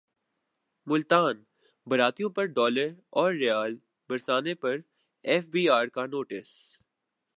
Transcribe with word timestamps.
ملتان 0.87 1.43
باراتیوں 1.87 2.29
پرڈالراورریال 2.35 3.75
برسانے 4.09 4.53
پرایف 4.61 5.47
بی 5.53 5.67
رکانوٹس 5.85 6.49